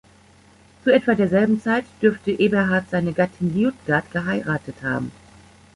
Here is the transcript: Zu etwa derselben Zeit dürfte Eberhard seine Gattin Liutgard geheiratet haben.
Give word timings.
Zu 0.83 0.89
etwa 0.91 1.13
derselben 1.13 1.61
Zeit 1.61 1.85
dürfte 2.01 2.31
Eberhard 2.31 2.89
seine 2.89 3.13
Gattin 3.13 3.53
Liutgard 3.55 4.09
geheiratet 4.09 4.77
haben. 4.81 5.11